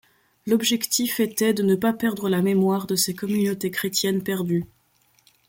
L’objectif 0.47 1.19
était 1.19 1.53
de 1.53 1.61
ne 1.61 1.75
pas 1.75 1.93
perdre 1.93 2.27
la 2.27 2.41
mémoire 2.41 2.87
de 2.87 2.95
ces 2.95 3.13
communautés 3.13 3.69
chrétiennes 3.69 4.23
perdues. 4.23 4.65